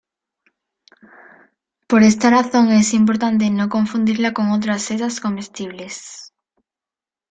[1.87, 6.33] Por esta razón es importante no confundirla con otras setas comestibles.